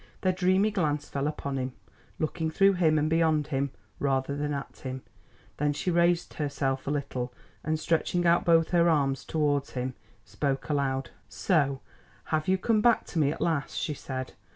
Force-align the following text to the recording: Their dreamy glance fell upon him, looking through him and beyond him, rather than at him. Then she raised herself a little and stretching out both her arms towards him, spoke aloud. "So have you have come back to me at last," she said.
Their 0.21 0.33
dreamy 0.33 0.71
glance 0.71 1.07
fell 1.09 1.27
upon 1.27 1.57
him, 1.57 1.73
looking 2.17 2.49
through 2.49 2.73
him 2.73 2.97
and 2.97 3.07
beyond 3.07 3.45
him, 3.49 3.69
rather 3.99 4.35
than 4.35 4.51
at 4.51 4.77
him. 4.77 5.03
Then 5.57 5.73
she 5.73 5.91
raised 5.91 6.33
herself 6.33 6.87
a 6.87 6.89
little 6.89 7.31
and 7.63 7.79
stretching 7.79 8.25
out 8.25 8.43
both 8.43 8.69
her 8.69 8.89
arms 8.89 9.23
towards 9.23 9.73
him, 9.73 9.93
spoke 10.25 10.69
aloud. 10.71 11.11
"So 11.29 11.81
have 12.33 12.47
you 12.47 12.55
have 12.55 12.63
come 12.63 12.81
back 12.81 13.05
to 13.13 13.19
me 13.19 13.31
at 13.31 13.41
last," 13.41 13.75
she 13.77 13.93
said. 13.93 14.33